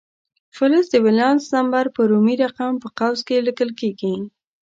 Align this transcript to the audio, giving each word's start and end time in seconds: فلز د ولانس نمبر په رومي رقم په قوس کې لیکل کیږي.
فلز 0.57 0.85
د 0.91 0.95
ولانس 1.05 1.43
نمبر 1.55 1.83
په 1.95 2.01
رومي 2.11 2.35
رقم 2.43 2.71
په 2.83 2.87
قوس 2.99 3.19
کې 3.27 3.45
لیکل 3.47 3.69
کیږي. 3.79 4.13